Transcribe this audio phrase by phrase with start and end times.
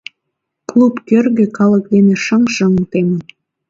[0.69, 3.21] Клуб кӧргӧ калык дене шыҥ-шыҥ темын.